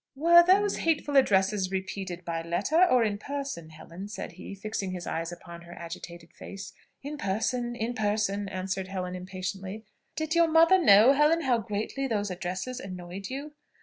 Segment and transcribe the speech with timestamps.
[0.15, 5.05] "Were these hateful addresses repeated by letter or in person, Helen?" said he, fixing his
[5.05, 6.73] eyes upon her agitated face.
[7.03, 9.85] "In person in person," answered Helen, impatiently.
[10.15, 13.51] "Did your mother know, Helen, how greatly these addresses annoyed you?"